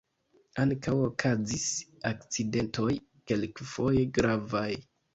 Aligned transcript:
Ankaŭ 0.63 0.93
okazis 1.09 1.67
akcidentoj, 2.13 2.91
kelkfoje 3.35 4.11
gravaj. 4.21 4.69